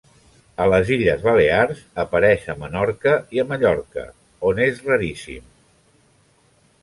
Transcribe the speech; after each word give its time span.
A 0.63 0.65
les 0.73 0.87
Illes 0.93 1.19
Balears 1.25 1.81
apareix 2.03 2.47
a 2.53 2.55
Menorca 2.63 3.13
i 3.37 3.43
a 3.43 3.47
Mallorca, 3.51 4.05
on 4.53 4.61
és 4.69 4.81
raríssim. 4.87 5.47